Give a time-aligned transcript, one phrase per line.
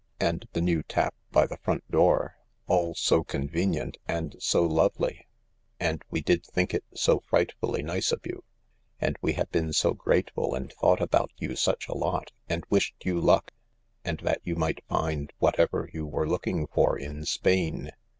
[0.19, 5.27] "And the new tap by the front door— all so con venient and so lovely.
[5.79, 8.43] And we did think it so frightfully nice of you;
[8.99, 13.49] and we have been so grateful and thought about yousuch alot— and wished youluck
[14.03, 17.91] (andthat you might find whatever you were looking for in Spain.